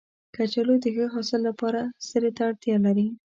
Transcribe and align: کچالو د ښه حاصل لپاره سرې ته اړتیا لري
کچالو 0.35 0.75
د 0.83 0.85
ښه 0.95 1.05
حاصل 1.13 1.41
لپاره 1.49 1.81
سرې 2.07 2.31
ته 2.37 2.41
اړتیا 2.49 2.75
لري 2.85 3.07